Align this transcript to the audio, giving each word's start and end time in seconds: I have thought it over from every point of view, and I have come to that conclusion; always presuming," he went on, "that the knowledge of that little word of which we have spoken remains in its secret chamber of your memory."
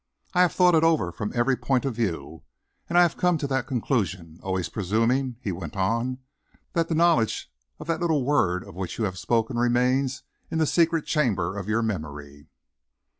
I 0.33 0.41
have 0.41 0.51
thought 0.53 0.73
it 0.73 0.83
over 0.83 1.11
from 1.11 1.31
every 1.35 1.55
point 1.55 1.85
of 1.85 1.93
view, 1.93 2.41
and 2.89 2.97
I 2.97 3.03
have 3.03 3.17
come 3.17 3.37
to 3.37 3.45
that 3.45 3.67
conclusion; 3.67 4.39
always 4.41 4.67
presuming," 4.67 5.35
he 5.41 5.51
went 5.51 5.75
on, 5.77 6.17
"that 6.73 6.87
the 6.89 6.95
knowledge 6.95 7.51
of 7.79 7.85
that 7.85 8.01
little 8.01 8.25
word 8.25 8.63
of 8.63 8.73
which 8.73 8.97
we 8.97 9.05
have 9.05 9.19
spoken 9.19 9.59
remains 9.59 10.23
in 10.49 10.59
its 10.59 10.71
secret 10.71 11.05
chamber 11.05 11.55
of 11.55 11.69
your 11.69 11.83
memory." 11.83 12.47